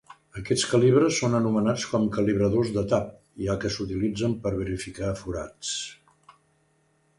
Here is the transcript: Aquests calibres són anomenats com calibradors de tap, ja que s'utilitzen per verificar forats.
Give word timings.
Aquests 0.39 0.63
calibres 0.69 1.19
són 1.23 1.37
anomenats 1.39 1.83
com 1.91 2.07
calibradors 2.15 2.71
de 2.79 2.85
tap, 2.95 3.13
ja 3.49 3.59
que 3.65 3.73
s'utilitzen 3.77 4.35
per 4.47 4.57
verificar 4.63 5.15
forats. 5.23 5.77